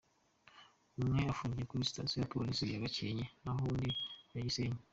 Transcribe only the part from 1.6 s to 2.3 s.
kuri Sitasiyo